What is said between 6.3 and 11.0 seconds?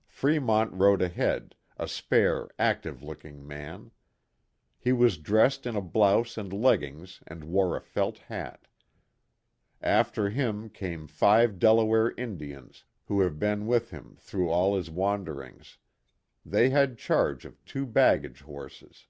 and leggings and wore a felt hat. After him came KIT CARSON.